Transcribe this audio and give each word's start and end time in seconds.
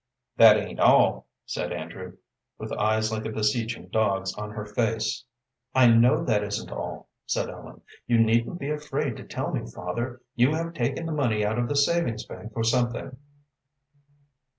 "That 0.37 0.57
ain't 0.57 0.79
all," 0.79 1.27
said 1.45 1.71
Andrew, 1.71 2.17
with 2.57 2.71
eyes 2.71 3.11
like 3.11 3.23
a 3.25 3.29
beseeching 3.31 3.89
dog's 3.89 4.33
on 4.33 4.49
her 4.49 4.65
face. 4.65 5.25
"I 5.75 5.89
know 5.89 6.23
that 6.23 6.43
isn't 6.43 6.71
all," 6.71 7.09
said 7.27 7.51
Ellen. 7.51 7.81
"You 8.07 8.17
needn't 8.17 8.57
be 8.57 8.71
afraid 8.71 9.15
to 9.17 9.23
tell 9.23 9.51
me, 9.51 9.63
father. 9.69 10.23
You 10.33 10.55
have 10.55 10.73
taken 10.73 11.05
the 11.05 11.11
money 11.11 11.45
out 11.45 11.59
of 11.59 11.69
the 11.69 11.75
savings 11.75 12.25
bank 12.25 12.51
for 12.51 12.63
something." 12.63 13.15